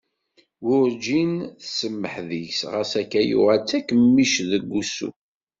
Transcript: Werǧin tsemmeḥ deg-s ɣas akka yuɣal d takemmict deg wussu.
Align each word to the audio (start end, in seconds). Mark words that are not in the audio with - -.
Werǧin 0.65 1.31
tsemmeḥ 1.61 2.13
deg-s 2.29 2.61
ɣas 2.71 2.91
akka 3.01 3.21
yuɣal 3.29 3.59
d 3.61 3.65
takemmict 3.69 4.35
deg 4.51 4.63
wussu. 4.71 5.09